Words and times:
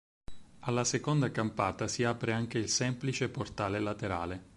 Alla 0.61 0.83
seconda 0.83 1.29
campata 1.29 1.87
si 1.87 2.03
apre 2.03 2.31
anche 2.31 2.57
il 2.57 2.69
semplice 2.69 3.29
portale 3.29 3.79
laterale. 3.79 4.49